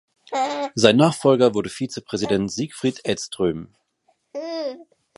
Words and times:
Sein 0.73 0.95
Nachfolger 0.97 1.53
wurde 1.53 1.69
Vizepräsident 1.69 2.51
Sigfrid 2.51 3.01
Edström. 3.05 3.75